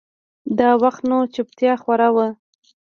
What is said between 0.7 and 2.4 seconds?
وخت نو چوپتيا خوره وه.